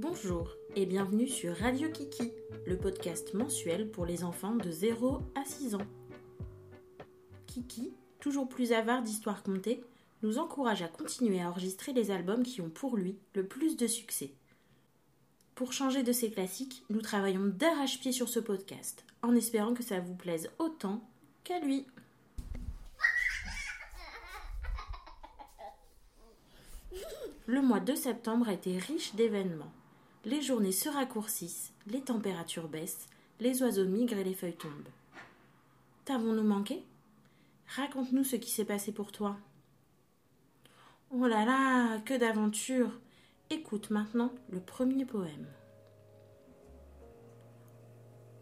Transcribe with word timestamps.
Bonjour 0.00 0.52
et 0.76 0.86
bienvenue 0.86 1.26
sur 1.26 1.56
Radio 1.56 1.90
Kiki, 1.90 2.30
le 2.68 2.76
podcast 2.76 3.34
mensuel 3.34 3.90
pour 3.90 4.06
les 4.06 4.22
enfants 4.22 4.54
de 4.54 4.70
0 4.70 5.22
à 5.34 5.44
6 5.44 5.74
ans. 5.74 5.86
Kiki, 7.48 7.92
toujours 8.20 8.48
plus 8.48 8.70
avare 8.70 9.02
d'histoires 9.02 9.42
contées, 9.42 9.82
nous 10.22 10.38
encourage 10.38 10.82
à 10.82 10.88
continuer 10.88 11.40
à 11.40 11.48
enregistrer 11.50 11.92
les 11.92 12.12
albums 12.12 12.44
qui 12.44 12.60
ont 12.60 12.70
pour 12.70 12.96
lui 12.96 13.18
le 13.34 13.44
plus 13.44 13.76
de 13.76 13.88
succès. 13.88 14.30
Pour 15.56 15.72
changer 15.72 16.04
de 16.04 16.12
ces 16.12 16.30
classiques, 16.30 16.84
nous 16.90 17.02
travaillons 17.02 17.46
d'arrache-pied 17.46 18.12
sur 18.12 18.28
ce 18.28 18.38
podcast, 18.38 19.04
en 19.22 19.34
espérant 19.34 19.74
que 19.74 19.82
ça 19.82 19.98
vous 19.98 20.14
plaise 20.14 20.48
autant 20.60 21.02
qu'à 21.42 21.58
lui. 21.58 21.88
Le 27.46 27.62
mois 27.62 27.80
de 27.80 27.96
septembre 27.96 28.48
a 28.48 28.52
été 28.52 28.78
riche 28.78 29.16
d'événements. 29.16 29.72
Les 30.24 30.42
journées 30.42 30.72
se 30.72 30.88
raccourcissent, 30.88 31.72
les 31.86 32.00
températures 32.00 32.68
baissent, 32.68 33.08
les 33.40 33.62
oiseaux 33.62 33.86
migrent 33.86 34.18
et 34.18 34.24
les 34.24 34.34
feuilles 34.34 34.56
tombent. 34.56 34.88
T'avons-nous 36.04 36.42
manqué? 36.42 36.82
Raconte-nous 37.76 38.24
ce 38.24 38.36
qui 38.36 38.50
s'est 38.50 38.64
passé 38.64 38.92
pour 38.92 39.12
toi. 39.12 39.36
Oh 41.10 41.26
là 41.26 41.44
là, 41.44 42.00
que 42.00 42.18
d'aventures 42.18 42.92
Écoute 43.50 43.90
maintenant 43.90 44.32
le 44.50 44.60
premier 44.60 45.04
poème. 45.04 45.46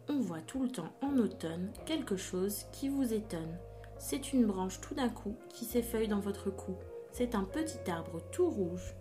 On 0.09 0.19
voit 0.19 0.41
tout 0.41 0.63
le 0.63 0.69
temps 0.69 0.93
en 1.01 1.17
automne 1.17 1.71
quelque 1.85 2.17
chose 2.17 2.65
qui 2.71 2.89
vous 2.89 3.13
étonne. 3.13 3.57
C'est 3.99 4.33
une 4.33 4.45
branche 4.45 4.81
tout 4.81 4.95
d'un 4.95 5.09
coup 5.09 5.35
qui 5.49 5.65
s'effeuille 5.65 6.07
dans 6.07 6.19
votre 6.19 6.49
cou. 6.49 6.75
C'est 7.11 7.35
un 7.35 7.43
petit 7.43 7.89
arbre 7.89 8.21
tout 8.31 8.49
rouge, 8.49 8.95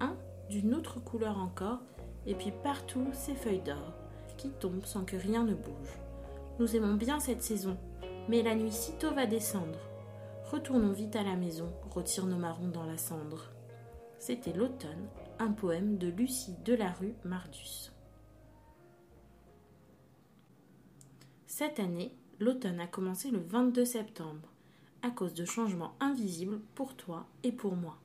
un 0.00 0.16
d'une 0.48 0.74
autre 0.74 1.00
couleur 1.00 1.38
encore, 1.38 1.80
et 2.26 2.34
puis 2.34 2.52
partout 2.62 3.06
ces 3.12 3.34
feuilles 3.34 3.62
d'or 3.62 3.94
qui 4.36 4.50
tombent 4.50 4.84
sans 4.84 5.04
que 5.04 5.16
rien 5.16 5.44
ne 5.44 5.54
bouge. 5.54 5.98
Nous 6.58 6.74
aimons 6.76 6.94
bien 6.94 7.20
cette 7.20 7.42
saison, 7.42 7.76
mais 8.28 8.42
la 8.42 8.54
nuit 8.54 8.72
sitôt 8.72 9.12
va 9.12 9.26
descendre. 9.26 9.78
Retournons 10.50 10.92
vite 10.92 11.14
à 11.16 11.22
la 11.22 11.36
maison, 11.36 11.72
retire 11.90 12.26
nos 12.26 12.38
marrons 12.38 12.68
dans 12.68 12.84
la 12.84 12.98
cendre. 12.98 13.50
C'était 14.18 14.52
l'automne, 14.52 15.08
un 15.38 15.52
poème 15.52 15.96
de 15.96 16.08
Lucie 16.08 16.56
Delarue 16.64 17.14
Mardus. 17.24 17.92
Cette 21.46 21.78
année, 21.78 22.16
l'automne 22.38 22.80
a 22.80 22.86
commencé 22.86 23.30
le 23.30 23.40
22 23.40 23.84
septembre, 23.84 24.48
à 25.02 25.10
cause 25.10 25.34
de 25.34 25.44
changements 25.44 25.94
invisibles 26.00 26.60
pour 26.74 26.96
toi 26.96 27.26
et 27.42 27.52
pour 27.52 27.76
moi. 27.76 27.99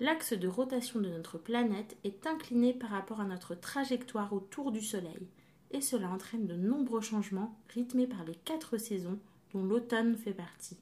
L'axe 0.00 0.32
de 0.32 0.46
rotation 0.46 1.00
de 1.00 1.08
notre 1.08 1.38
planète 1.38 1.96
est 2.04 2.26
incliné 2.26 2.72
par 2.72 2.90
rapport 2.90 3.20
à 3.20 3.24
notre 3.24 3.56
trajectoire 3.56 4.32
autour 4.32 4.70
du 4.70 4.80
Soleil, 4.80 5.28
et 5.72 5.80
cela 5.80 6.08
entraîne 6.08 6.46
de 6.46 6.54
nombreux 6.54 7.00
changements 7.00 7.58
rythmés 7.70 8.06
par 8.06 8.24
les 8.24 8.36
quatre 8.36 8.78
saisons 8.78 9.18
dont 9.52 9.64
l'automne 9.64 10.16
fait 10.16 10.34
partie. 10.34 10.78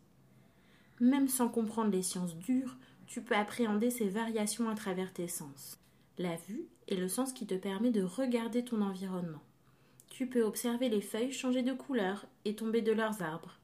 Même 1.01 1.29
sans 1.29 1.49
comprendre 1.49 1.91
les 1.91 2.03
sciences 2.03 2.37
dures, 2.37 2.77
tu 3.07 3.23
peux 3.23 3.35
appréhender 3.35 3.91
ces 3.91 4.09
variations 4.09 4.69
à 4.69 4.75
travers 4.75 5.13
tes 5.13 5.29
sens. 5.29 5.79
La 6.19 6.37
vue 6.49 6.67
est 6.89 6.97
le 6.97 7.09
sens 7.09 7.33
qui 7.33 7.47
te 7.47 7.55
permet 7.55 7.91
de 7.91 8.03
regarder 8.03 8.65
ton 8.65 8.83
environnement. 8.83 9.43
Tu 10.11 10.27
peux 10.27 10.43
observer 10.43 10.89
les 10.89 11.01
feuilles 11.03 11.33
changer 11.33 11.63
de 11.63 11.73
couleur 11.73 12.27
et 12.45 12.57
tomber 12.57 12.83
de 12.83 12.93
leurs 12.93 13.23
arbres. 13.23 13.59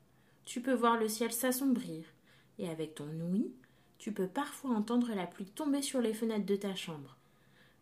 Tu 0.44 0.60
peux 0.60 0.74
voir 0.74 0.98
le 0.98 1.08
ciel 1.08 1.32
s'assombrir. 1.32 2.04
Et 2.58 2.68
avec 2.68 2.94
ton 2.94 3.08
ouïe, 3.08 3.50
tu 4.02 4.10
peux 4.10 4.26
parfois 4.26 4.72
entendre 4.72 5.14
la 5.14 5.28
pluie 5.28 5.44
tomber 5.46 5.80
sur 5.80 6.00
les 6.00 6.12
fenêtres 6.12 6.44
de 6.44 6.56
ta 6.56 6.74
chambre. 6.74 7.16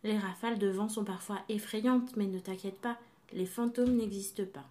Les 0.05 0.19
rafales 0.19 0.59
de 0.59 0.69
vent 0.69 0.91
sont 0.91 1.03
parfois 1.03 1.41
effrayantes, 1.49 2.15
mais 2.15 2.27
ne 2.27 2.39
t'inquiète 2.39 2.79
pas, 2.79 2.99
les 3.33 3.47
fantômes 3.47 3.97
n'existent 3.97 4.45
pas. 4.45 4.69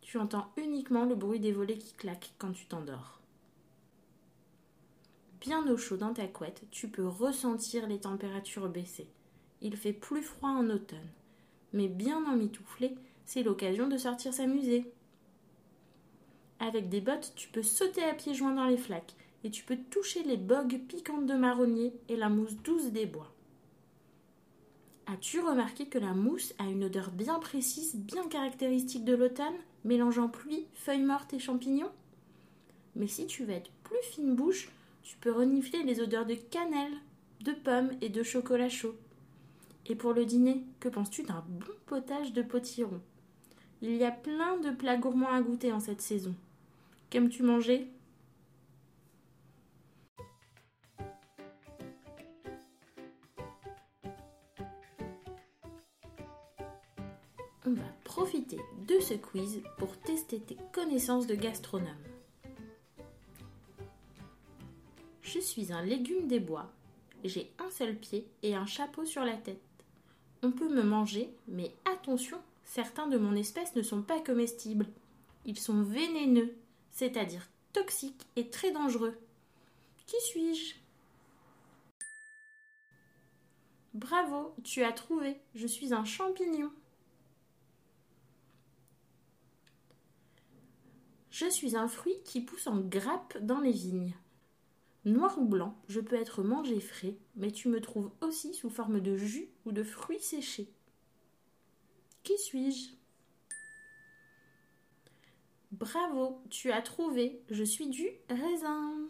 Tu 0.00 0.18
entends 0.18 0.50
uniquement 0.56 1.04
le 1.04 1.14
bruit 1.14 1.38
des 1.38 1.52
volets 1.52 1.78
qui 1.78 1.94
claquent 1.94 2.32
quand 2.36 2.50
tu 2.50 2.66
t'endors 2.66 3.20
bien 5.40 5.66
au 5.68 5.76
chaud 5.76 5.96
dans 5.96 6.14
ta 6.14 6.28
couette, 6.28 6.62
tu 6.70 6.88
peux 6.88 7.06
ressentir 7.06 7.88
les 7.88 7.98
températures 7.98 8.68
baisser. 8.68 9.08
Il 9.60 9.76
fait 9.76 9.92
plus 9.92 10.22
froid 10.22 10.50
en 10.50 10.70
automne. 10.70 10.98
Mais 11.72 11.88
bien 11.88 12.24
emmitouflé, 12.24 12.94
c'est 13.24 13.42
l'occasion 13.42 13.88
de 13.88 13.96
sortir 13.96 14.32
s'amuser. 14.32 14.84
Avec 16.60 16.88
des 16.88 17.00
bottes, 17.00 17.32
tu 17.34 17.48
peux 17.48 17.64
sauter 17.64 18.04
à 18.04 18.14
pieds 18.14 18.34
joints 18.34 18.54
dans 18.54 18.66
les 18.66 18.76
flaques 18.76 19.14
et 19.44 19.50
tu 19.50 19.64
peux 19.64 19.78
toucher 19.90 20.22
les 20.22 20.36
bogues 20.36 20.80
piquantes 20.88 21.26
de 21.26 21.34
marronnier 21.34 21.92
et 22.08 22.16
la 22.16 22.28
mousse 22.28 22.56
douce 22.64 22.90
des 22.92 23.06
bois. 23.06 23.32
As-tu 25.06 25.40
remarqué 25.40 25.86
que 25.86 25.98
la 25.98 26.14
mousse 26.14 26.54
a 26.58 26.64
une 26.64 26.84
odeur 26.84 27.10
bien 27.10 27.38
précise, 27.38 27.96
bien 27.96 28.26
caractéristique 28.28 29.04
de 29.04 29.14
l'automne, 29.14 29.56
mélangeant 29.84 30.28
pluie, 30.28 30.66
feuilles 30.74 31.02
mortes 31.02 31.34
et 31.34 31.38
champignons? 31.38 31.90
Mais 32.94 33.08
si 33.08 33.26
tu 33.26 33.44
veux 33.44 33.52
être 33.52 33.70
plus 33.82 34.02
fine 34.02 34.34
bouche, 34.34 34.70
tu 35.02 35.16
peux 35.16 35.32
renifler 35.32 35.82
les 35.82 36.00
odeurs 36.00 36.26
de 36.26 36.34
cannelle, 36.34 36.94
de 37.40 37.52
pommes 37.52 37.90
et 38.00 38.08
de 38.08 38.22
chocolat 38.22 38.68
chaud. 38.68 38.94
Et 39.86 39.96
pour 39.96 40.12
le 40.12 40.24
dîner, 40.24 40.62
que 40.78 40.88
penses-tu 40.88 41.24
d'un 41.24 41.44
bon 41.48 41.74
potage 41.86 42.32
de 42.32 42.42
potiron? 42.42 43.00
Il 43.82 43.96
y 43.96 44.04
a 44.04 44.12
plein 44.12 44.58
de 44.58 44.70
plats 44.70 44.96
gourmands 44.96 45.32
à 45.32 45.42
goûter 45.42 45.72
en 45.72 45.80
cette 45.80 46.00
saison. 46.00 46.36
Qu'aimes-tu 47.10 47.42
manger? 47.42 47.88
On 57.64 57.74
va 57.74 57.84
profiter 58.02 58.58
de 58.88 58.98
ce 58.98 59.14
quiz 59.14 59.62
pour 59.78 59.96
tester 59.98 60.40
tes 60.40 60.56
connaissances 60.72 61.28
de 61.28 61.36
gastronome. 61.36 61.86
Je 65.22 65.38
suis 65.38 65.72
un 65.72 65.82
légume 65.82 66.26
des 66.26 66.40
bois. 66.40 66.72
J'ai 67.22 67.52
un 67.60 67.70
seul 67.70 67.96
pied 67.96 68.26
et 68.42 68.56
un 68.56 68.66
chapeau 68.66 69.04
sur 69.04 69.24
la 69.24 69.36
tête. 69.36 69.62
On 70.42 70.50
peut 70.50 70.68
me 70.68 70.82
manger, 70.82 71.32
mais 71.46 71.72
attention, 71.84 72.38
certains 72.64 73.06
de 73.06 73.16
mon 73.16 73.36
espèce 73.36 73.76
ne 73.76 73.82
sont 73.82 74.02
pas 74.02 74.18
comestibles. 74.18 74.88
Ils 75.46 75.58
sont 75.58 75.82
vénéneux, 75.82 76.52
c'est-à-dire 76.90 77.48
toxiques 77.72 78.26
et 78.34 78.50
très 78.50 78.72
dangereux. 78.72 79.16
Qui 80.06 80.20
suis-je? 80.20 80.74
Bravo, 83.94 84.52
tu 84.64 84.82
as 84.82 84.92
trouvé, 84.92 85.36
je 85.54 85.68
suis 85.68 85.94
un 85.94 86.04
champignon. 86.04 86.72
Je 91.32 91.48
suis 91.48 91.76
un 91.76 91.88
fruit 91.88 92.18
qui 92.26 92.42
pousse 92.42 92.66
en 92.66 92.78
grappe 92.78 93.38
dans 93.38 93.60
les 93.60 93.72
vignes. 93.72 94.14
Noir 95.06 95.38
ou 95.38 95.46
blanc, 95.46 95.74
je 95.88 95.98
peux 95.98 96.16
être 96.16 96.42
mangé 96.42 96.78
frais, 96.78 97.16
mais 97.36 97.50
tu 97.50 97.68
me 97.68 97.80
trouves 97.80 98.10
aussi 98.20 98.52
sous 98.52 98.68
forme 98.68 99.00
de 99.00 99.16
jus 99.16 99.48
ou 99.64 99.72
de 99.72 99.82
fruits 99.82 100.20
séchés. 100.20 100.70
Qui 102.22 102.36
suis-je? 102.36 102.90
Bravo, 105.70 106.42
tu 106.50 106.70
as 106.70 106.82
trouvé, 106.82 107.40
je 107.48 107.64
suis 107.64 107.88
du 107.88 108.10
raisin. 108.28 109.08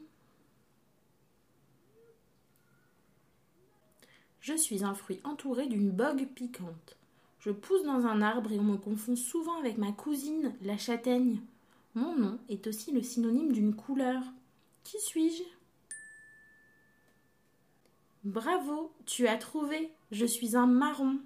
Je 4.39 4.55
suis 4.55 4.85
un 4.85 4.95
fruit 4.95 5.21
entouré 5.25 5.67
d'une 5.67 5.91
bogue 5.91 6.29
piquante. 6.37 6.97
Je 7.41 7.51
pousse 7.51 7.83
dans 7.83 8.07
un 8.07 8.23
arbre 8.23 8.53
et 8.53 8.61
on 8.61 8.63
me 8.65 8.77
confond 8.77 9.17
souvent 9.17 9.59
avec 9.59 9.77
ma 9.77 9.91
cousine, 9.91 10.55
la 10.63 10.79
châtaigne. 10.79 11.43
Mon 11.95 12.17
nom 12.17 12.39
est 12.49 12.67
aussi 12.67 12.91
le 12.91 13.03
synonyme 13.03 13.53
d'une 13.53 13.75
couleur. 13.75 14.23
Qui 14.83 14.99
suis-je? 14.99 15.43
Bravo, 18.25 18.93
tu 19.05 19.29
as 19.29 19.37
trouvé. 19.37 19.91
Je 20.11 20.25
suis 20.25 20.57
un 20.57 20.67
marron. 20.67 21.21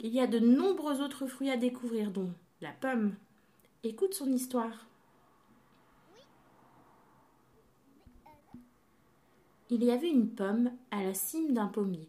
Il 0.00 0.12
y 0.12 0.20
a 0.20 0.26
de 0.26 0.40
nombreux 0.40 1.00
autres 1.00 1.26
fruits 1.26 1.50
à 1.50 1.56
découvrir, 1.56 2.10
dont 2.10 2.32
la 2.60 2.72
pomme. 2.72 3.14
Écoute 3.84 4.14
son 4.14 4.32
histoire. 4.32 4.86
Il 9.70 9.84
y 9.84 9.90
avait 9.90 10.10
une 10.10 10.28
pomme 10.28 10.72
à 10.90 11.02
la 11.02 11.14
cime 11.14 11.54
d'un 11.54 11.68
pommier. 11.68 12.08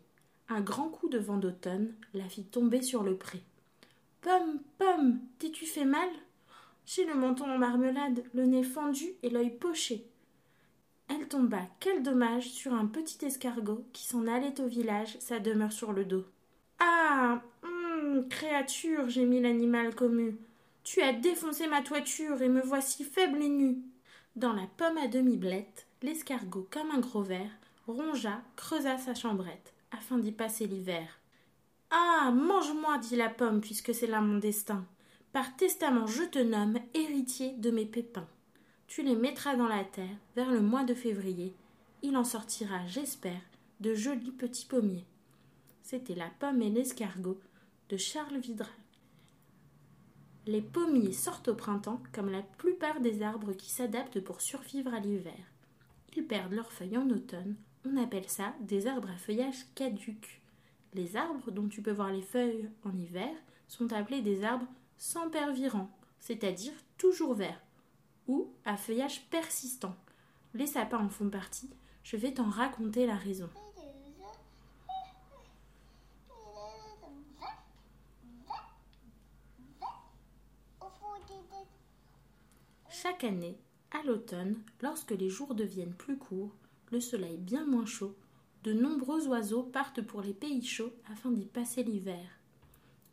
Un 0.50 0.62
grand 0.62 0.90
coup 0.90 1.10
de 1.10 1.20
vent 1.20 1.38
d'automne 1.38 1.94
la 2.14 2.28
fit 2.28 2.44
tomber 2.44 2.82
sur 2.82 3.04
le 3.04 3.16
pré. 3.16 3.42
Pomme, 4.22 4.60
pomme, 4.78 5.20
t'es-tu 5.40 5.66
fait 5.66 5.86
mal? 5.86 6.10
J'ai 6.86 7.06
le 7.06 7.16
menton 7.16 7.50
en 7.50 7.58
marmelade, 7.58 8.24
le 8.34 8.46
nez 8.46 8.64
fendu 8.64 9.06
et 9.24 9.30
l'œil 9.30 9.52
poché. 9.52 10.06
Elle 11.10 11.28
tomba, 11.28 11.62
quel 11.80 12.04
dommage, 12.04 12.50
sur 12.50 12.74
un 12.74 12.86
petit 12.86 13.26
escargot 13.26 13.86
qui 13.94 14.06
s'en 14.06 14.28
allait 14.28 14.60
au 14.62 14.68
village, 14.68 15.18
sa 15.20 15.40
demeure 15.40 15.72
sur 15.72 15.94
le 15.94 16.06
dos. 16.06 16.26
Ah 16.80 17.42
hum, 17.64 18.28
Créature 18.30 19.10
gémit 19.10 19.42
l'animal 19.42 19.96
commu. 19.96 20.38
Tu 20.84 21.02
as 21.02 21.14
défoncé 21.14 21.68
ma 21.68 21.82
toiture 21.82 22.42
et 22.42 22.50
me 22.50 22.62
voici 22.62 23.04
faible 23.04 23.42
et 23.42 23.50
nue. 23.50 23.78
Dans 24.36 24.54
la 24.54 24.68
pomme 24.78 24.98
à 24.98 25.08
demi 25.08 25.38
blette, 25.38 25.88
l'escargot, 26.02 26.68
comme 26.72 26.92
un 26.92 27.00
gros 27.00 27.22
ver, 27.22 27.50
rongea, 27.88 28.42
creusa 28.56 28.98
sa 28.98 29.14
chambrette, 29.14 29.74
afin 29.92 30.18
d'y 30.18 30.32
passer 30.32 30.68
l'hiver. 30.68 31.08
Ah. 31.90 32.14
Mange-moi, 32.32 32.98
dit 33.00 33.16
la 33.16 33.30
pomme, 33.30 33.62
puisque 33.62 33.94
c'est 33.94 34.08
là 34.08 34.22
mon 34.22 34.38
destin. 34.38 34.86
Par 35.34 35.56
testament 35.56 36.06
je 36.06 36.22
te 36.22 36.38
nomme 36.38 36.78
héritier 36.94 37.54
de 37.58 37.72
mes 37.72 37.88
pépins. 37.88 38.28
Tu 38.86 39.02
les 39.02 39.16
mettras 39.16 39.56
dans 39.56 39.68
la 39.68 39.84
terre 39.84 40.16
vers 40.36 40.52
le 40.52 40.62
mois 40.62 40.84
de 40.84 40.94
février. 40.94 41.56
Il 42.04 42.16
en 42.18 42.24
sortira, 42.24 42.86
j'espère, 42.86 43.42
de 43.80 43.96
jolis 43.96 44.32
petits 44.32 44.68
pommiers. 44.68 45.08
C'était 45.82 46.14
la 46.14 46.30
pomme 46.40 46.62
et 46.62 46.70
l'escargot 46.70 47.40
de 47.90 47.98
Charles 47.98 48.38
Vidral. 48.38 48.70
Les 50.46 50.62
pommiers 50.62 51.14
sortent 51.14 51.48
au 51.48 51.56
printemps 51.56 52.04
comme 52.12 52.30
la 52.30 52.44
plupart 52.44 53.00
des 53.00 53.24
arbres 53.24 53.54
qui 53.54 53.72
s'adaptent 53.72 54.20
pour 54.20 54.40
survivre 54.40 54.94
à 54.94 55.00
l'hiver. 55.00 55.34
Ils 56.16 56.28
perdent 56.28 56.54
leurs 56.54 56.72
feuilles 56.72 56.98
en 56.98 57.10
automne. 57.10 57.56
On 57.86 57.98
appelle 57.98 58.30
ça 58.30 58.54
des 58.60 58.86
arbres 58.86 59.10
à 59.10 59.18
feuillage 59.18 59.66
caduc. 59.74 60.42
Les 60.94 61.16
arbres 61.16 61.50
dont 61.50 61.68
tu 61.68 61.82
peux 61.82 61.92
voir 61.92 62.12
les 62.12 62.22
feuilles 62.22 62.70
en 62.84 62.96
hiver 62.96 63.34
sont 63.68 63.92
appelés 63.94 64.22
des 64.22 64.44
arbres 64.44 64.68
sans 64.98 65.30
pervirant, 65.30 65.90
c'est-à-dire 66.20 66.74
toujours 66.98 67.34
verts, 67.34 67.62
ou 68.28 68.50
à 68.66 68.78
feuillage 68.78 69.26
persistant. 69.30 69.96
Les 70.54 70.68
sapins 70.68 71.00
en 71.00 71.10
font 71.10 71.30
partie. 71.30 71.70
Je 72.04 72.18
vais 72.18 72.34
t'en 72.34 72.50
raconter 72.50 73.06
la 73.06 73.16
raison. 73.16 73.50
Chaque 82.90 83.24
année, 83.26 83.58
à 83.92 84.02
l'automne, 84.04 84.62
lorsque 84.82 85.12
les 85.12 85.30
jours 85.30 85.56
deviennent 85.56 85.94
plus 85.94 86.18
courts, 86.18 86.56
le 86.92 87.02
soleil 87.02 87.38
bien 87.38 87.66
moins 87.66 87.86
chaud, 87.86 88.16
de 88.64 88.72
nombreux 88.72 89.28
oiseaux 89.28 89.64
partent 89.64 90.02
pour 90.02 90.22
les 90.22 90.34
pays 90.34 90.64
chauds 90.64 90.94
afin 91.12 91.32
d'y 91.32 91.46
passer 91.46 91.84
l'hiver. 91.84 92.24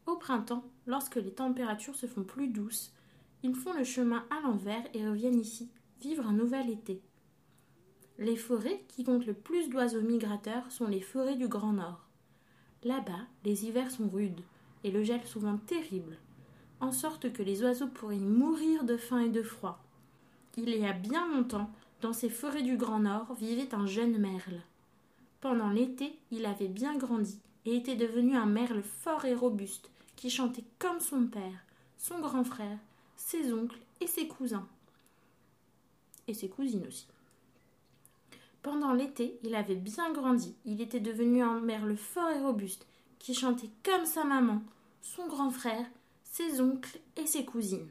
Au 0.06 0.17
printemps, 0.17 0.64
lorsque 0.87 1.17
les 1.17 1.32
températures 1.32 1.97
se 1.97 2.06
font 2.06 2.25
plus 2.25 2.49
douces, 2.49 2.93
ils 3.43 3.55
font 3.55 3.73
le 3.73 3.85
chemin 3.85 4.25
à 4.31 4.41
l'envers 4.43 4.85
et 4.94 5.06
reviennent 5.06 5.41
ici, 5.41 5.70
vivre 6.00 6.26
un 6.26 6.32
nouvel 6.32 6.70
été. 6.70 7.00
Les 8.19 8.37
forêts 8.37 8.85
qui 8.88 9.05
comptent 9.05 9.26
le 9.26 9.35
plus 9.35 9.69
d'oiseaux 9.69 10.02
migrateurs 10.02 10.70
sont 10.70 10.87
les 10.87 11.00
forêts 11.00 11.37
du 11.37 11.49
Grand 11.49 11.73
Nord. 11.73 12.06
Là-bas, 12.82 13.26
les 13.44 13.67
hivers 13.67 13.91
sont 13.91 14.08
rudes 14.08 14.43
et 14.85 14.91
le 14.91 15.02
gel 15.02 15.25
souvent 15.26 15.56
terrible 15.56 16.19
en 16.81 16.93
sorte 16.93 17.32
que 17.32 17.43
les 17.43 17.62
oiseaux 17.62 17.88
pourraient 17.88 18.17
mourir 18.17 18.85
de 18.85 18.96
faim 18.96 19.20
et 19.20 19.29
de 19.29 19.43
froid. 19.43 19.82
Il 20.56 20.70
y 20.70 20.87
a 20.87 20.93
bien 20.93 21.29
longtemps, 21.29 21.70
dans 22.00 22.12
ces 22.12 22.31
forêts 22.31 22.62
du 22.62 22.76
Grand 22.76 23.00
Nord, 23.00 23.35
vivait 23.35 23.75
un 23.75 23.87
jeune 23.87 24.19
merle. 24.19 24.62
Pendant 25.41 25.70
l'été, 25.70 26.19
il 26.31 26.46
avait 26.46 26.69
bien 26.69 26.96
grandi 26.96 27.38
et 27.66 27.76
était 27.76 27.96
devenu 27.96 28.36
un 28.36 28.46
merle 28.46 28.82
fort 28.82 29.24
et 29.24 29.34
robuste, 29.34 29.90
qui 30.16 30.30
chantait 30.30 30.64
comme 30.78 31.00
son 31.00 31.26
père, 31.26 31.64
son 31.98 32.20
grand 32.20 32.44
frère, 32.44 32.78
ses 33.16 33.52
oncles 33.52 33.78
et 34.00 34.06
ses 34.06 34.28
cousins. 34.28 34.66
Et 36.28 36.34
ses 36.34 36.48
cousines 36.48 36.86
aussi. 36.86 37.06
Pendant 38.62 38.92
l'été, 38.92 39.38
il 39.42 39.54
avait 39.54 39.74
bien 39.74 40.12
grandi. 40.12 40.54
Il 40.64 40.80
était 40.80 41.00
devenu 41.00 41.42
un 41.42 41.60
merle 41.60 41.96
fort 41.96 42.30
et 42.30 42.40
robuste, 42.40 42.86
qui 43.18 43.34
chantait 43.34 43.70
comme 43.82 44.06
sa 44.06 44.24
maman, 44.24 44.62
son 45.02 45.26
grand 45.26 45.50
frère 45.50 45.86
ses 46.30 46.60
oncles 46.60 47.00
et 47.16 47.26
ses 47.26 47.44
cousines. 47.44 47.88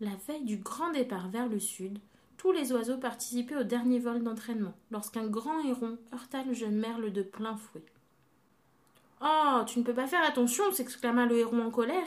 La 0.00 0.16
veille 0.26 0.44
du 0.44 0.56
grand 0.56 0.92
départ 0.92 1.28
vers 1.28 1.48
le 1.48 1.60
sud, 1.60 1.98
tous 2.38 2.52
les 2.52 2.72
oiseaux 2.72 2.96
participaient 2.96 3.56
au 3.56 3.64
dernier 3.64 3.98
vol 3.98 4.22
d'entraînement, 4.22 4.74
lorsqu'un 4.90 5.26
grand 5.26 5.60
héron 5.60 5.98
heurta 6.12 6.42
le 6.42 6.54
jeune 6.54 6.76
merle 6.76 7.12
de 7.12 7.22
plein 7.22 7.56
fouet. 7.56 7.84
Oh. 9.20 9.62
Tu 9.66 9.78
ne 9.78 9.84
peux 9.84 9.94
pas 9.94 10.06
faire 10.06 10.24
attention. 10.24 10.70
s'exclama 10.72 11.26
le 11.26 11.38
héron 11.38 11.64
en 11.64 11.70
colère. 11.70 12.06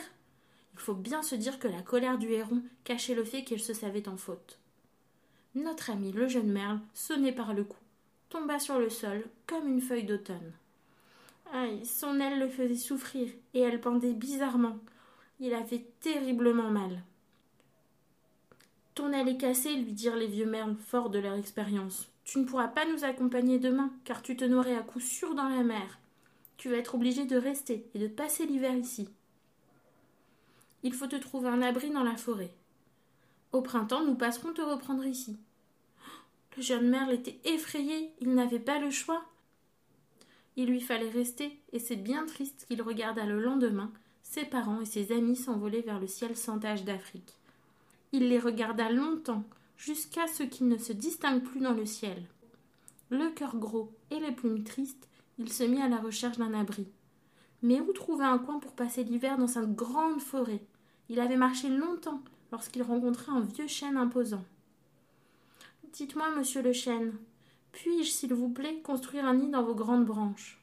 Il 0.74 0.80
faut 0.80 0.96
bien 0.96 1.22
se 1.22 1.36
dire 1.36 1.60
que 1.60 1.68
la 1.68 1.82
colère 1.82 2.18
du 2.18 2.32
héron 2.32 2.62
cachait 2.84 3.16
le 3.16 3.24
fait 3.24 3.44
qu'il 3.44 3.60
se 3.60 3.74
savait 3.74 4.08
en 4.10 4.18
faute. 4.18 4.60
Notre 5.56 5.92
ami 5.92 6.12
le 6.12 6.28
jeune 6.28 6.52
merle, 6.52 6.80
sonné 6.96 7.32
par 7.32 7.54
le 7.54 7.64
cou, 7.64 7.78
tomba 8.30 8.58
sur 8.58 8.80
le 8.80 8.90
sol 8.90 9.24
comme 9.46 9.68
une 9.68 9.82
feuille 9.82 10.06
d'automne. 10.06 10.52
Aïe, 11.54 11.86
son 11.86 12.20
aile 12.20 12.40
le 12.40 12.50
faisait 12.50 12.76
souffrir, 12.76 13.30
et 13.54 13.60
elle 13.60 13.80
pendait 13.80 14.14
bizarrement, 14.14 14.80
il 15.40 15.54
avait 15.54 15.86
terriblement 16.02 16.72
mal. 16.72 17.04
Ton 18.96 19.14
aile 19.14 19.30
est 19.30 19.38
cassée, 19.38 19.76
lui 19.76 19.92
dirent 19.92 20.16
les 20.16 20.28
vieux 20.28 20.48
merles, 20.48 20.76
forts 20.88 21.12
de 21.12 21.20
leur 21.20 21.36
expérience. 21.36 22.10
Tu 22.24 22.40
ne 22.40 22.46
pourras 22.46 22.70
pas 22.70 22.86
nous 22.86 23.04
accompagner 23.04 23.60
demain, 23.60 23.92
car 24.06 24.24
tu 24.24 24.36
te 24.36 24.46
noierais 24.46 24.76
à 24.76 24.82
coup 24.82 25.00
sûr 25.00 25.36
dans 25.36 25.50
la 25.50 25.64
mer. 25.64 26.00
Tu 26.58 26.70
vas 26.70 26.78
être 26.78 26.96
obligé 26.96 27.26
de 27.26 27.38
rester 27.38 27.86
et 27.94 28.00
de 28.00 28.08
passer 28.08 28.46
l'hiver 28.46 28.76
ici. 28.76 29.10
Il 30.84 30.94
faut 30.94 31.08
te 31.08 31.16
trouver 31.16 31.50
un 31.50 31.62
abri 31.62 31.90
dans 31.90 32.04
la 32.04 32.16
forêt. 32.16 32.54
Au 33.52 33.62
printemps, 33.62 34.06
nous 34.06 34.16
passerons 34.16 34.54
te 34.54 34.62
reprendre 34.62 35.06
ici. 35.06 35.38
Le 36.58 36.64
jeune 36.64 36.90
merle 36.90 37.14
était 37.14 37.40
effrayé, 37.46 38.12
il 38.20 38.34
n'avait 38.34 38.60
pas 38.60 38.80
le 38.80 38.92
choix. 38.92 39.24
Il 40.56 40.68
lui 40.68 40.82
fallait 40.82 41.10
rester, 41.10 41.60
et 41.72 41.80
c'est 41.80 41.96
bien 41.96 42.26
triste 42.26 42.66
qu'il 42.68 42.82
regarda 42.82 43.26
le 43.26 43.42
lendemain 43.42 43.92
ses 44.34 44.46
parents 44.46 44.82
et 44.82 44.86
ses 44.86 45.12
amis 45.12 45.36
s'envolaient 45.36 45.82
vers 45.82 46.00
le 46.00 46.08
ciel 46.08 46.36
sans 46.36 46.58
tache 46.58 46.84
d'Afrique. 46.84 47.36
Il 48.14 48.30
les 48.30 48.40
regarda 48.40 48.90
longtemps, 48.90 49.44
jusqu'à 49.78 50.26
ce 50.26 50.42
qu'ils 50.42 50.68
ne 50.68 50.78
se 50.80 50.92
distinguent 50.92 51.44
plus 51.44 51.60
dans 51.60 51.74
le 51.74 51.86
ciel. 51.86 52.24
Le 53.12 53.30
cœur 53.30 53.56
gros 53.56 53.92
et 54.10 54.20
les 54.20 54.32
plumes 54.32 54.64
tristes, 54.64 55.08
il 55.40 55.52
se 55.52 55.64
mit 55.64 55.82
à 55.82 55.88
la 55.88 55.98
recherche 55.98 56.38
d'un 56.38 56.54
abri. 56.54 56.88
Mais 57.62 57.80
où 57.80 57.94
trouver 57.94 58.26
un 58.26 58.38
coin 58.38 58.60
pour 58.60 58.74
passer 58.74 59.04
l'hiver 59.04 59.38
dans 59.38 59.48
cette 59.48 59.76
grande 59.76 60.22
forêt? 60.22 60.62
Il 61.10 61.20
avait 61.20 61.38
marché 61.38 61.70
longtemps 61.70 62.22
lorsqu'il 62.52 62.84
rencontra 62.84 63.32
un 63.32 63.42
vieux 63.42 63.68
chêne 63.68 63.98
imposant. 63.98 64.44
Dites-moi, 65.92 66.30
monsieur 66.32 66.62
le 66.62 66.74
chêne, 66.74 67.14
puis-je, 67.72 68.10
s'il 68.10 68.34
vous 68.34 68.50
plaît, 68.50 68.82
construire 68.84 69.26
un 69.26 69.36
nid 69.36 69.50
dans 69.50 69.64
vos 69.64 69.76
grandes 69.76 70.06
branches? 70.06 70.60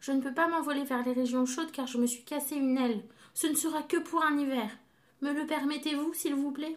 Je 0.00 0.12
ne 0.12 0.20
peux 0.20 0.34
pas 0.34 0.48
m'envoler 0.48 0.84
vers 0.84 1.04
les 1.04 1.12
régions 1.12 1.46
chaudes 1.46 1.70
car 1.70 1.86
je 1.86 1.98
me 1.98 2.06
suis 2.06 2.24
cassé 2.24 2.56
une 2.56 2.76
aile. 2.76 3.02
Ce 3.34 3.46
ne 3.46 3.54
sera 3.54 3.82
que 3.82 3.98
pour 3.98 4.24
un 4.24 4.36
hiver. 4.36 4.68
Me 5.20 5.32
le 5.32 5.46
permettez-vous, 5.46 6.12
s'il 6.12 6.34
vous 6.34 6.50
plaît? 6.50 6.76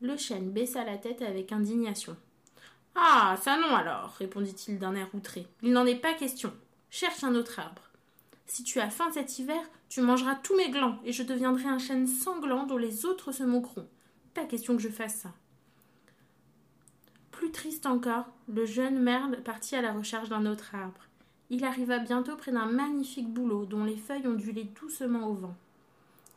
Le 0.00 0.16
chêne 0.16 0.50
baissa 0.50 0.84
la 0.84 0.96
tête 0.96 1.20
avec 1.20 1.52
indignation. 1.52 2.16
Ah, 3.00 3.36
ça 3.40 3.56
non 3.56 3.76
alors, 3.76 4.12
répondit-il 4.18 4.80
d'un 4.80 4.96
air 4.96 5.08
outré. 5.14 5.46
Il 5.62 5.72
n'en 5.72 5.86
est 5.86 5.94
pas 5.94 6.14
question. 6.14 6.52
Cherche 6.90 7.22
un 7.22 7.36
autre 7.36 7.60
arbre. 7.60 7.82
Si 8.46 8.64
tu 8.64 8.80
as 8.80 8.90
faim 8.90 9.08
cet 9.14 9.38
hiver, 9.38 9.60
tu 9.88 10.00
mangeras 10.00 10.34
tous 10.34 10.56
mes 10.56 10.68
glands, 10.68 10.98
et 11.04 11.12
je 11.12 11.22
deviendrai 11.22 11.66
un 11.66 11.78
chêne 11.78 12.08
sanglant 12.08 12.66
dont 12.66 12.76
les 12.76 13.06
autres 13.06 13.30
se 13.30 13.44
moqueront. 13.44 13.86
Pas 14.34 14.46
question 14.46 14.74
que 14.74 14.82
je 14.82 14.88
fasse 14.88 15.14
ça. 15.14 15.32
Plus 17.30 17.52
triste 17.52 17.86
encore, 17.86 18.26
le 18.48 18.66
jeune 18.66 18.98
merle 18.98 19.42
partit 19.44 19.76
à 19.76 19.82
la 19.82 19.92
recherche 19.92 20.28
d'un 20.28 20.44
autre 20.44 20.74
arbre. 20.74 21.02
Il 21.50 21.64
arriva 21.64 22.00
bientôt 22.00 22.34
près 22.34 22.50
d'un 22.50 22.66
magnifique 22.66 23.32
bouleau 23.32 23.64
dont 23.64 23.84
les 23.84 23.96
feuilles 23.96 24.26
ondulaient 24.26 24.72
doucement 24.80 25.28
au 25.28 25.34
vent. 25.34 25.54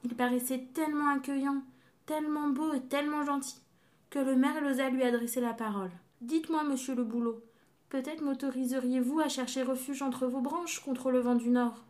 Il 0.03 0.15
paraissait 0.15 0.67
tellement 0.75 1.09
accueillant, 1.09 1.63
tellement 2.05 2.49
beau 2.49 2.71
et 2.73 2.81
tellement 2.81 3.25
gentil, 3.25 3.57
que 4.11 4.19
le 4.19 4.35
maire 4.35 4.63
osa 4.63 4.91
lui 4.91 5.01
adresser 5.01 5.41
la 5.41 5.53
parole. 5.53 5.91
Dites-moi, 6.21 6.63
monsieur 6.63 6.93
le 6.93 7.03
bouleau, 7.03 7.41
peut-être 7.89 8.21
m'autoriseriez-vous 8.21 9.19
à 9.19 9.27
chercher 9.27 9.63
refuge 9.63 10.03
entre 10.03 10.27
vos 10.27 10.41
branches 10.41 10.79
contre 10.79 11.09
le 11.09 11.19
vent 11.19 11.33
du 11.33 11.49
nord? 11.49 11.83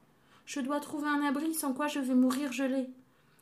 Je 0.46 0.62
dois 0.62 0.80
trouver 0.80 1.10
un 1.10 1.22
abri 1.22 1.54
sans 1.54 1.74
quoi 1.74 1.88
je 1.88 2.00
vais 2.00 2.16
mourir 2.16 2.54
gelé. 2.54 2.88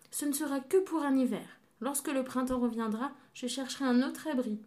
Ce 0.10 0.25
ne 0.25 0.31
sera 0.31 0.60
que 0.60 0.77
pour 0.77 1.03
un 1.03 1.15
hiver. 1.15 1.46
Lorsque 1.79 2.12
le 2.12 2.24
printemps 2.24 2.60
reviendra, 2.60 3.12
je 3.36 3.46
chercherai 3.46 3.86
un 3.86 4.01
autre 4.01 4.27
abri. 4.27 4.58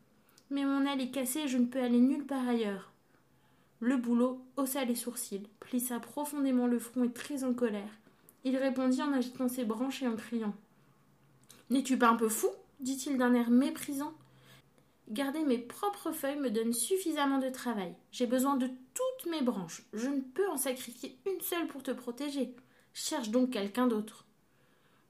Mais 0.51 0.65
mon 0.65 0.87
aile 0.87 1.01
est 1.01 1.11
cassée 1.11 1.41
et 1.41 1.49
je 1.49 1.59
ne 1.59 1.67
peux 1.67 1.83
aller 1.83 1.99
nulle 1.99 2.25
part 2.25 2.49
ailleurs. 2.49 2.93
Le 3.81 3.97
bouleau 3.97 4.41
haussa 4.57 4.85
les 4.85 4.95
sourcils, 4.95 5.49
plissa 5.59 5.99
profondément 5.99 6.69
le 6.69 6.79
front 6.79 7.03
et 7.03 7.11
très 7.11 7.43
en 7.43 7.53
colère. 7.53 7.99
Il 8.45 8.57
répondit 8.57 9.03
en 9.03 9.13
agitant 9.13 9.49
ses 9.49 9.65
branches 9.65 10.05
et 10.05 10.09
en 10.09 10.15
criant. 10.15 10.55
N'es-tu 11.71 11.99
pas 11.99 12.11
un 12.11 12.17
peu 12.17 12.29
fou? 12.29 12.49
dit-il 12.79 13.19
d'un 13.19 13.35
air 13.35 13.51
méprisant. 13.51 14.15
Garder 15.13 15.45
mes 15.45 15.59
propres 15.59 16.11
feuilles 16.11 16.39
me 16.39 16.49
donne 16.49 16.73
suffisamment 16.73 17.37
de 17.37 17.51
travail. 17.51 17.95
J'ai 18.13 18.27
besoin 18.27 18.57
de 18.57 18.71
toutes 18.95 19.31
mes 19.31 19.43
branches. 19.43 19.83
Je 19.93 20.09
ne 20.09 20.23
peux 20.23 20.49
en 20.49 20.57
sacrifier 20.57 21.19
une 21.27 21.43
seule 21.43 21.67
pour 21.67 21.83
te 21.83 21.91
protéger. 21.91 22.57
Cherche 22.95 23.29
donc 23.29 23.51
quelqu'un 23.51 23.87
d'autre. 23.87 24.25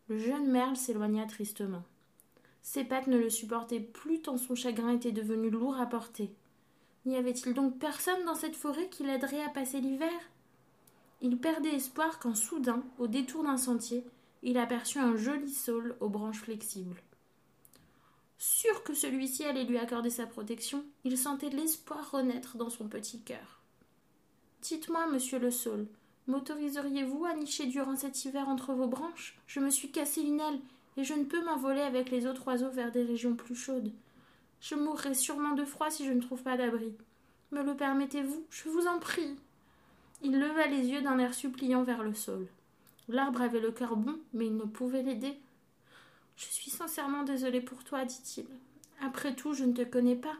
Le 0.09 0.19
jeune 0.19 0.51
merle 0.51 0.77
s'éloigna 0.77 1.25
tristement. 1.27 1.85
Ses 2.63 2.83
pattes 2.83 3.07
ne 3.07 3.17
le 3.17 3.31
supportaient 3.31 3.79
plus 3.79 4.21
tant 4.23 4.39
son 4.39 4.57
chagrin 4.57 4.93
était 4.93 5.13
devenu 5.13 5.51
lourd 5.51 5.79
à 5.79 5.87
porter. 5.87 6.35
N'y 7.07 7.17
avait-il 7.17 7.55
donc 7.55 7.79
personne 7.79 8.25
dans 8.25 8.35
cette 8.35 8.57
forêt 8.57 8.89
qui 8.89 9.05
l'aiderait 9.05 9.45
à 9.45 9.51
passer 9.51 9.81
l'hiver? 9.81 10.11
Il 11.21 11.39
perdait 11.39 11.77
espoir 11.77 12.19
quand 12.19 12.35
soudain, 12.35 12.83
au 12.99 13.07
détour 13.07 13.45
d'un 13.45 13.57
sentier, 13.57 14.05
il 14.43 14.59
aperçut 14.59 14.99
un 14.99 15.15
joli 15.15 15.53
saule 15.53 15.95
aux 16.01 16.09
branches 16.09 16.41
flexibles. 16.41 17.01
Sûr 18.45 18.83
que 18.83 18.93
celui-ci 18.93 19.45
allait 19.45 19.63
lui 19.63 19.79
accorder 19.79 20.11
sa 20.11 20.27
protection, 20.27 20.85
il 21.05 21.17
sentait 21.17 21.49
l'espoir 21.49 22.11
renaître 22.11 22.57
dans 22.57 22.71
son 22.71 22.89
petit 22.89 23.21
cœur. 23.21 23.61
Dites-moi, 24.63 25.07
monsieur 25.07 25.39
le 25.39 25.53
saule, 25.53 25.87
M'autoriseriez-vous 26.27 27.25
à 27.25 27.35
nicher 27.35 27.67
durant 27.67 27.95
cet 27.95 28.25
hiver 28.25 28.49
entre 28.49 28.73
vos 28.73 28.89
branches? 28.89 29.39
Je 29.47 29.61
me 29.61 29.71
suis 29.71 29.93
cassé 29.93 30.23
une 30.23 30.41
aile 30.41 30.59
et 30.97 31.05
je 31.05 31.15
ne 31.15 31.23
peux 31.23 31.41
m'envoler 31.45 31.83
avec 31.83 32.11
les 32.11 32.27
autres 32.27 32.45
oiseaux 32.49 32.71
vers 32.71 32.91
des 32.91 33.05
régions 33.05 33.37
plus 33.37 33.55
chaudes. 33.55 33.93
Je 34.61 34.75
mourrai 34.75 35.15
sûrement 35.15 35.55
de 35.55 35.65
froid 35.65 35.91
si 35.91 36.05
je 36.05 36.13
ne 36.13 36.21
trouve 36.21 36.43
pas 36.43 36.57
d'abri. 36.57 36.93
Me 37.53 37.63
le 37.63 37.77
permettez-vous? 37.77 38.45
Je 38.51 38.69
vous 38.69 38.89
en 38.89 38.99
prie. 38.99 39.37
Il 40.21 40.37
leva 40.37 40.67
les 40.67 40.89
yeux 40.89 41.03
d'un 41.03 41.21
air 41.21 41.33
suppliant 41.33 41.85
vers 41.85 42.03
le 42.03 42.15
sol. 42.15 42.49
L'arbre 43.09 43.43
avait 43.43 43.61
le 43.61 43.71
cœur 43.71 43.95
bon, 43.95 44.19
mais 44.33 44.47
il 44.47 44.57
ne 44.57 44.65
pouvait 44.65 45.05
l'aider. 45.05 45.39
Je 46.37 46.47
suis 46.47 46.71
sincèrement 46.71 47.23
désolé 47.23 47.61
pour 47.61 47.85
toi, 47.85 48.05
dit-il. 48.05 48.47
Après 49.01 49.35
tout, 49.35 49.55
je 49.55 49.65
ne 49.65 49.73
te 49.73 49.83
connais 49.83 50.17
pas. 50.17 50.37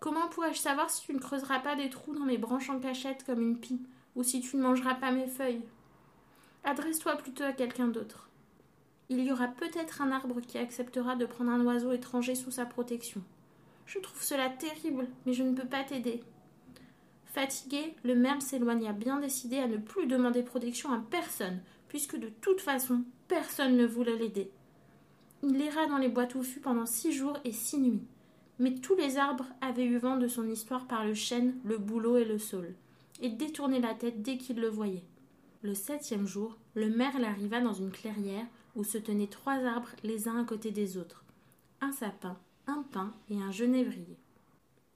Comment 0.00 0.28
pourrais-je 0.28 0.58
savoir 0.58 0.90
si 0.90 1.02
tu 1.02 1.12
ne 1.12 1.18
creuseras 1.18 1.60
pas 1.60 1.76
des 1.76 1.90
trous 1.90 2.14
dans 2.14 2.24
mes 2.24 2.38
branches 2.38 2.70
en 2.70 2.80
cachette 2.80 3.24
comme 3.24 3.42
une 3.42 3.58
pie, 3.58 3.82
ou 4.16 4.22
si 4.22 4.40
tu 4.40 4.56
ne 4.56 4.62
mangeras 4.62 4.94
pas 4.94 5.12
mes 5.12 5.26
feuilles? 5.26 5.64
Adresse-toi 6.64 7.16
plutôt 7.16 7.44
à 7.44 7.52
quelqu'un 7.52 7.88
d'autre. 7.88 8.28
Il 9.08 9.20
y 9.20 9.32
aura 9.32 9.48
peut-être 9.48 10.02
un 10.02 10.12
arbre 10.12 10.40
qui 10.40 10.56
acceptera 10.56 11.16
de 11.16 11.26
prendre 11.26 11.50
un 11.50 11.64
oiseau 11.64 11.92
étranger 11.92 12.34
sous 12.34 12.50
sa 12.50 12.64
protection. 12.64 13.22
Je 13.86 13.98
trouve 13.98 14.22
cela 14.22 14.48
terrible, 14.48 15.08
mais 15.26 15.32
je 15.32 15.42
ne 15.42 15.54
peux 15.54 15.66
pas 15.66 15.82
t'aider. 15.82 16.22
Fatigué, 17.26 17.94
le 18.04 18.14
merle 18.14 18.40
s'éloigna 18.40 18.92
bien 18.92 19.18
décidé 19.18 19.58
à 19.58 19.66
ne 19.66 19.76
plus 19.76 20.06
demander 20.06 20.42
protection 20.42 20.92
à 20.92 20.98
personne, 21.10 21.60
puisque 21.88 22.16
de 22.16 22.28
toute 22.28 22.60
façon 22.60 23.02
personne 23.28 23.76
ne 23.76 23.86
voulait 23.86 24.16
l'aider. 24.16 24.50
Il 25.42 25.60
erra 25.60 25.86
dans 25.86 25.98
les 25.98 26.08
bois 26.08 26.26
touffus 26.26 26.60
pendant 26.60 26.86
six 26.86 27.12
jours 27.12 27.38
et 27.44 27.52
six 27.52 27.78
nuits. 27.78 28.02
Mais 28.58 28.74
tous 28.74 28.94
les 28.94 29.16
arbres 29.16 29.46
avaient 29.60 29.86
eu 29.86 29.96
vent 29.96 30.16
de 30.16 30.28
son 30.28 30.48
histoire 30.48 30.86
par 30.86 31.04
le 31.04 31.14
chêne, 31.14 31.54
le 31.64 31.78
bouleau 31.78 32.18
et 32.18 32.24
le 32.24 32.38
saule, 32.38 32.74
et 33.22 33.30
détournaient 33.30 33.80
la 33.80 33.94
tête 33.94 34.22
dès 34.22 34.36
qu'ils 34.36 34.60
le 34.60 34.68
voyaient. 34.68 35.04
Le 35.62 35.74
septième 35.74 36.26
jour, 36.26 36.56
le 36.74 36.88
merle 36.88 37.24
arriva 37.24 37.60
dans 37.60 37.74
une 37.74 37.90
clairière 37.90 38.46
où 38.76 38.84
se 38.84 38.98
tenaient 38.98 39.26
trois 39.26 39.64
arbres 39.64 39.90
les 40.04 40.28
uns 40.28 40.40
à 40.40 40.44
côté 40.44 40.70
des 40.70 40.96
autres 40.96 41.24
un 41.80 41.92
sapin, 41.92 42.36
un 42.66 42.82
pin 42.82 43.12
et 43.30 43.40
un 43.40 43.50
genévrier. 43.50 44.18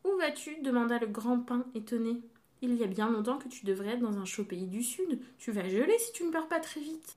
Où 0.05 0.17
vas-tu? 0.19 0.61
demanda 0.63 0.99
le 0.99 1.07
grand 1.07 1.41
pin 1.41 1.65
étonné. 1.75 2.21
Il 2.63 2.75
y 2.75 2.85
a 2.85 2.87
bien 2.87 3.11
longtemps 3.11 3.39
que 3.39 3.49
tu 3.49 3.65
devrais 3.65 3.95
être 3.95 4.01
dans 4.01 4.19
un 4.19 4.25
chaud 4.25 4.45
pays 4.45 4.67
du 4.67 4.83
sud. 4.83 5.19
Tu 5.39 5.51
vas 5.51 5.69
geler 5.69 5.99
si 5.99 6.13
tu 6.13 6.25
ne 6.25 6.31
pars 6.31 6.49
pas 6.49 6.61
très 6.61 6.81
vite. 6.81 7.17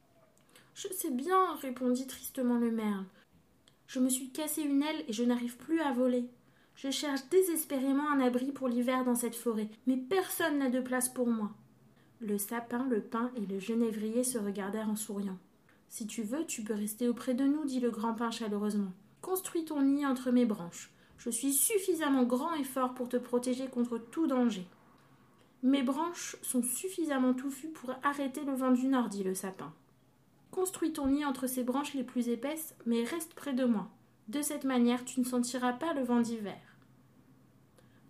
Je 0.78 0.94
sais 0.94 1.10
bien, 1.10 1.56
répondit 1.56 2.06
tristement 2.06 2.60
le 2.60 2.70
merle. 2.70 3.06
Je 3.88 4.00
me 4.00 4.10
suis 4.10 4.30
cassé 4.30 4.62
une 4.62 4.84
aile 4.84 5.04
et 5.08 5.14
je 5.14 5.24
n'arrive 5.24 5.58
plus 5.58 5.82
à 5.82 5.92
voler. 5.92 6.30
Je 6.76 6.92
cherche 6.92 7.28
désespérément 7.32 8.08
un 8.12 8.20
abri 8.20 8.52
pour 8.52 8.68
l'hiver 8.68 9.04
dans 9.04 9.16
cette 9.16 9.36
forêt, 9.36 9.70
mais 9.88 9.98
personne 9.98 10.60
n'a 10.60 10.70
de 10.70 10.80
place 10.80 11.10
pour 11.10 11.26
moi. 11.26 11.50
Le 12.20 12.38
sapin, 12.38 12.86
le 12.90 13.02
pin 13.02 13.32
et 13.36 13.48
le 13.48 13.58
genévrier 13.58 14.24
se 14.24 14.38
regardèrent 14.38 14.92
en 14.92 14.96
souriant. 14.96 15.40
Si 15.90 16.06
tu 16.06 16.22
veux, 16.22 16.46
tu 16.46 16.62
peux 16.62 16.76
rester 16.76 17.08
auprès 17.08 17.34
de 17.34 17.46
nous, 17.46 17.66
dit 17.66 17.80
le 17.80 17.90
grand 17.90 18.14
pin 18.14 18.30
chaleureusement. 18.30 18.94
Construis 19.22 19.66
ton 19.66 19.82
nid 19.82 20.06
entre 20.06 20.30
mes 20.30 20.46
branches. 20.46 20.92
Je 21.18 21.32
suis 21.32 21.54
suffisamment 21.54 22.24
grand 22.24 22.54
et 22.54 22.64
fort 22.64 22.94
pour 22.94 23.10
te 23.10 23.18
protéger 23.18 23.66
contre 23.66 23.98
tout 23.98 24.28
danger. 24.28 24.68
Mes 25.64 25.82
branches 25.82 26.36
sont 26.44 26.62
suffisamment 26.62 27.34
touffues 27.34 27.70
pour 27.70 27.96
arrêter 28.04 28.44
le 28.44 28.54
vent 28.54 28.74
du 28.74 28.86
nord, 28.86 29.10
dit 29.10 29.24
le 29.24 29.34
sapin. 29.34 29.74
Construis 30.58 30.92
ton 30.92 31.06
nid 31.06 31.24
entre 31.24 31.46
ces 31.46 31.64
branches 31.64 31.94
les 31.94 32.04
plus 32.04 32.30
épaisses, 32.30 32.74
mais 32.88 33.04
reste 33.04 33.36
près 33.36 33.54
de 33.54 33.64
moi. 33.64 33.90
De 34.28 34.42
cette 34.42 34.64
manière, 34.64 35.06
tu 35.06 35.20
ne 35.20 35.26
sentiras 35.26 35.74
pas 35.74 35.94
le 35.94 36.02
vent 36.02 36.20
d'hiver. 36.20 36.58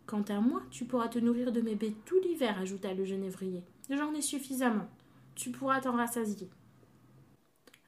Quant 0.05 0.21
à 0.29 0.39
moi, 0.39 0.61
tu 0.71 0.85
pourras 0.85 1.09
te 1.09 1.19
nourrir 1.19 1.51
de 1.51 1.59
mes 1.59 1.75
baies 1.75 1.93
tout 2.05 2.17
l'hiver, 2.23 2.57
ajouta 2.57 2.93
le 2.93 3.03
genévrier. 3.03 3.63
J'en 3.89 4.13
ai 4.13 4.21
suffisamment. 4.21 4.87
Tu 5.35 5.51
pourras 5.51 5.81
t'en 5.81 5.91
rassasier. 5.91 6.49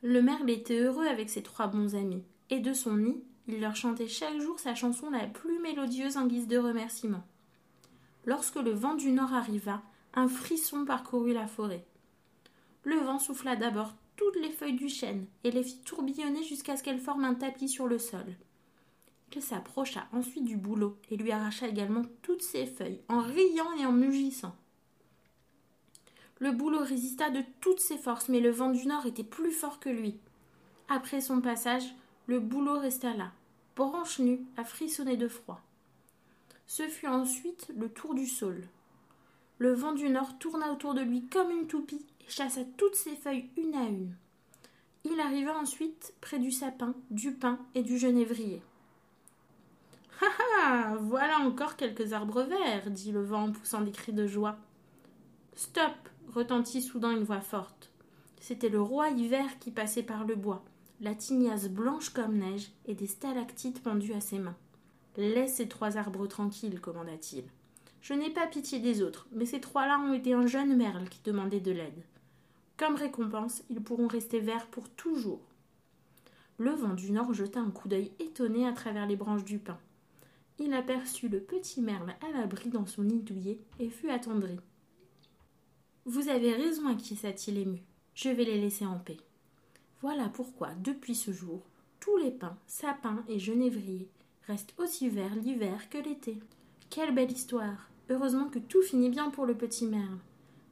Le 0.02 0.22
merle 0.22 0.50
était 0.50 0.82
heureux 0.82 1.08
avec 1.08 1.30
ses 1.30 1.42
trois 1.42 1.68
bons 1.68 1.96
amis, 1.96 2.26
et 2.50 2.60
de 2.60 2.74
son 2.74 2.98
nid, 2.98 3.24
il 3.48 3.62
leur 3.62 3.78
chantait 3.78 4.10
chaque 4.10 4.42
jour 4.42 4.60
sa 4.60 4.76
chanson 4.76 5.10
la 5.10 5.26
plus 5.26 5.60
mélodieuse 5.60 6.18
en 6.18 6.28
guise 6.28 6.50
de 6.50 6.58
remerciement. 6.58 7.24
Lorsque 8.26 8.58
le 8.58 8.72
vent 8.72 8.96
du 8.96 9.14
nord 9.14 9.34
arriva, 9.34 9.82
un 10.16 10.28
frisson 10.28 10.84
parcourut 10.84 11.32
la 11.32 11.48
forêt. 11.48 11.86
Le 12.84 12.98
vent 12.98 13.20
souffla 13.20 13.56
d'abord 13.56 13.94
toutes 14.20 14.42
les 14.42 14.52
feuilles 14.52 14.76
du 14.76 14.90
chêne 14.90 15.28
et 15.46 15.52
les 15.52 15.64
fit 15.64 15.80
tourbillonner 15.80 16.44
jusqu'à 16.44 16.76
ce 16.76 16.84
qu'elles 16.84 17.00
forment 17.00 17.24
un 17.24 17.36
tapis 17.36 17.70
sur 17.70 17.88
le 17.88 17.98
sol. 17.98 18.26
Il 19.34 19.42
s'approcha 19.42 20.10
ensuite 20.12 20.44
du 20.44 20.58
bouleau 20.58 20.98
et 21.10 21.16
lui 21.16 21.32
arracha 21.32 21.70
également 21.70 22.04
toutes 22.22 22.42
ses 22.42 22.66
feuilles, 22.66 23.00
en 23.08 23.22
riant 23.22 23.72
et 23.80 23.86
en 23.86 23.94
mugissant. 23.94 24.54
Le 26.40 26.52
bouleau 26.52 26.84
résista 26.84 27.30
de 27.30 27.42
toutes 27.62 27.80
ses 27.80 27.98
forces, 27.98 28.28
mais 28.28 28.42
le 28.42 28.50
vent 28.50 28.72
du 28.72 28.86
nord 28.86 29.06
était 29.06 29.24
plus 29.24 29.54
fort 29.54 29.80
que 29.80 29.88
lui. 29.88 30.18
Après 30.90 31.22
son 31.22 31.40
passage, 31.40 31.96
le 32.28 32.42
bouleau 32.42 32.78
resta 32.78 33.14
là, 33.14 33.32
branche 33.78 34.20
nue, 34.20 34.42
à 34.58 34.66
frissonner 34.66 35.16
de 35.16 35.30
froid. 35.30 35.62
Ce 36.68 36.84
fut 36.90 37.08
ensuite 37.08 37.72
le 37.78 37.88
tour 37.88 38.16
du 38.16 38.28
saule. 38.28 38.68
Le 39.60 39.74
vent 39.74 39.94
du 39.94 40.10
nord 40.10 40.38
tourna 40.40 40.74
autour 40.74 40.94
de 40.94 41.02
lui 41.02 41.26
comme 41.28 41.52
une 41.52 41.68
toupie 41.68 42.06
chassa 42.30 42.62
toutes 42.78 42.96
ses 42.96 43.16
feuilles 43.16 43.50
une 43.58 43.76
à 43.76 43.84
une. 43.84 44.16
Il 45.06 45.20
arriva 45.20 45.58
ensuite 45.58 46.14
près 46.22 46.40
du 46.40 46.52
sapin, 46.52 46.94
du 47.10 47.32
pin 47.32 47.60
et 47.76 47.84
du 47.84 47.98
genévrier. 47.98 48.62
Ha 50.22 50.28
ha 50.28 50.96
Voilà 50.96 51.40
encore 51.40 51.76
quelques 51.76 52.14
arbres 52.14 52.44
verts, 52.44 52.92
dit 52.92 53.12
le 53.12 53.24
vent 53.24 53.46
en 53.46 53.52
poussant 53.52 53.82
des 53.82 53.92
cris 53.92 54.14
de 54.14 54.28
joie. 54.28 54.58
Stop 55.56 56.10
retentit 56.34 56.82
soudain 56.82 57.12
une 57.12 57.24
voix 57.24 57.42
forte. 57.42 57.92
C'était 58.42 58.70
le 58.70 58.82
roi 58.82 59.10
hiver 59.10 59.60
qui 59.60 59.72
passait 59.72 60.04
par 60.04 60.26
le 60.26 60.36
bois, 60.36 60.64
la 61.02 61.16
tignasse 61.16 61.70
blanche 61.70 62.10
comme 62.10 62.38
neige 62.38 62.72
et 62.86 62.94
des 62.94 63.08
stalactites 63.08 63.82
pendues 63.82 64.14
à 64.14 64.22
ses 64.22 64.40
mains. 64.40 64.58
Laisse 65.18 65.56
ces 65.56 65.68
trois 65.68 65.98
arbres 65.98 66.28
tranquilles, 66.28 66.80
commanda-t-il. 66.80 67.44
Je 68.02 68.14
n'ai 68.14 68.30
pas 68.30 68.48
pitié 68.48 68.80
des 68.80 69.02
autres, 69.02 69.28
mais 69.32 69.46
ces 69.46 69.60
trois-là 69.60 70.00
ont 70.00 70.14
été 70.14 70.34
un 70.34 70.48
jeune 70.48 70.76
merle 70.76 71.10
qui 71.10 71.20
demandait 71.24 71.60
de 71.60 71.72
l'aide. 71.72 72.04
Comme 72.80 72.96
récompense, 72.96 73.62
ils 73.70 73.82
pourront 73.82 74.08
rester 74.08 74.40
verts 74.40 74.68
pour 74.68 74.88
toujours. 74.88 75.42
Le 76.58 76.72
vent 76.72 76.94
du 76.94 77.12
nord 77.12 77.34
jeta 77.34 77.60
un 77.60 77.72
coup 77.72 77.90
d'œil 77.90 78.14
étonné 78.20 78.66
à 78.66 78.72
travers 78.72 79.06
les 79.06 79.18
branches 79.18 79.44
du 79.44 79.60
pin. 79.60 79.78
Il 80.60 80.74
aperçut 80.74 81.28
le 81.28 81.42
petit 81.42 81.82
merle 81.82 82.16
à 82.22 82.32
l'abri 82.32 82.70
dans 82.70 82.86
son 82.86 83.04
nid 83.04 83.20
douillet 83.20 83.60
et 83.80 83.90
fut 83.90 84.10
attendri. 84.10 84.58
Vous 86.06 86.30
avez 86.30 86.54
raison, 86.54 86.88
acquiesça-t-il 86.88 87.58
ému. 87.58 87.84
Je 88.16 88.30
vais 88.30 88.46
les 88.46 88.62
laisser 88.62 88.86
en 88.86 88.98
paix. 88.98 89.18
Voilà 90.02 90.30
pourquoi, 90.30 90.70
depuis 90.76 91.16
ce 91.16 91.34
jour, 91.34 91.62
tous 92.00 92.16
les 92.16 92.32
pins, 92.32 92.58
sapins 92.66 93.26
et 93.28 93.40
genévriers 93.40 94.08
reste 94.48 94.74
aussi 94.78 95.10
vert 95.10 95.36
l'hiver 95.36 95.90
que 95.90 95.98
l'été. 95.98 96.40
Quelle 96.90 97.14
belle 97.14 97.34
histoire. 97.34 97.90
Heureusement 98.10 98.48
que 98.48 98.60
tout 98.60 98.82
finit 98.82 99.10
bien 99.10 99.32
pour 99.32 99.46
le 99.46 99.58
petit 99.58 99.86
merle. 99.86 100.18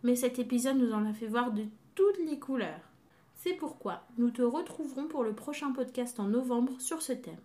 Mais 0.04 0.16
cet 0.16 0.40
épisode 0.40 0.78
nous 0.78 0.94
en 0.94 1.06
a 1.06 1.14
fait 1.14 1.28
voir 1.28 1.52
de 1.52 1.66
toutes 1.98 2.20
les 2.20 2.38
couleurs. 2.38 2.92
C'est 3.34 3.56
pourquoi 3.56 4.04
nous 4.20 4.30
te 4.30 4.44
retrouverons 4.44 5.08
pour 5.08 5.24
le 5.24 5.34
prochain 5.34 5.72
podcast 5.72 6.20
en 6.20 6.28
novembre 6.28 6.80
sur 6.80 7.02
ce 7.02 7.12
thème. 7.12 7.42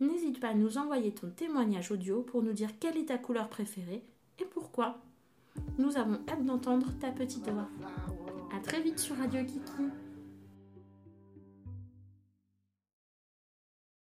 N'hésite 0.00 0.40
pas 0.40 0.48
à 0.48 0.54
nous 0.54 0.78
envoyer 0.78 1.12
ton 1.12 1.28
témoignage 1.28 1.92
audio 1.92 2.22
pour 2.22 2.42
nous 2.42 2.54
dire 2.54 2.70
quelle 2.80 2.96
est 2.96 3.08
ta 3.08 3.18
couleur 3.18 3.50
préférée 3.50 4.02
et 4.38 4.46
pourquoi. 4.46 4.98
Nous 5.76 5.98
avons 5.98 6.18
hâte 6.26 6.46
d'entendre 6.46 6.90
ta 7.00 7.10
petite 7.10 7.50
voix. 7.50 7.68
A 8.56 8.60
très 8.60 8.80
vite 8.80 8.98
sur 8.98 9.16
Radio 9.18 9.44
Kiki. 9.44 10.05